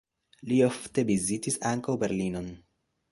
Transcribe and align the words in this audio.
Li 0.51 0.55
ofte 0.67 1.03
vizitis 1.09 1.59
ankaŭ 1.73 1.97
Berlinon. 2.05 2.49